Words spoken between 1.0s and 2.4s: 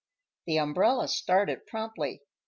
started promptly.